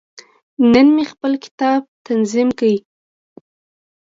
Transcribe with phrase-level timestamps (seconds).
[0.71, 2.69] نن مې خپل کتاب تنظیم کړ.